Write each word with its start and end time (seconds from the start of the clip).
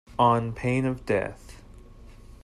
On 0.17 0.51
pain 0.51 0.87
of 0.87 1.05
death. 1.05 1.61